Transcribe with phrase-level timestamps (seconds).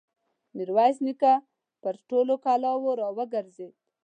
[0.55, 1.33] ميرويس نيکه
[1.83, 3.73] پر ټولو کلاوو را وګرځېد.